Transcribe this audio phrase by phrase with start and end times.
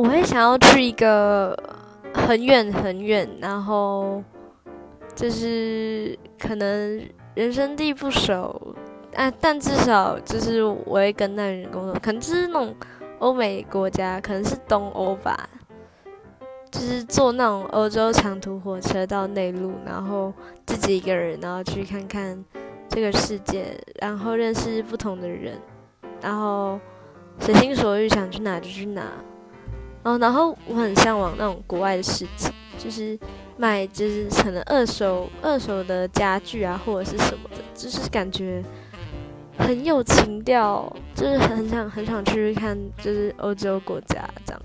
[0.00, 1.54] 我会想要去一个
[2.14, 4.24] 很远很远，然后
[5.14, 8.74] 就是可能人生地不熟，
[9.14, 12.74] 啊，但至少就是我会跟那人工作，可能就是那种
[13.18, 15.46] 欧美国家，可能是东欧吧，
[16.70, 20.32] 就是坐那种欧洲长途火车到内陆，然后
[20.64, 22.42] 自己一个人，然后去看看
[22.88, 25.58] 这个世界，然后认识不同的人，
[26.22, 26.80] 然后
[27.38, 29.02] 随心所欲想去哪就去哪。
[30.02, 33.18] 嗯，然后我很向往那种国外的世界，就是
[33.56, 38.62] 买就是可能二手二手的家具啊，或者是什么的，就是感觉
[39.58, 44.62] 很有情调，就是很想很想去看，就是欧洲国家这样。